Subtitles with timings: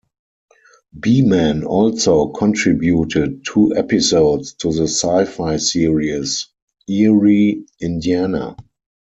[0.99, 6.47] Beeman also contributed two episodes to the sci-fi series
[6.89, 8.57] "Eerie, Indiana".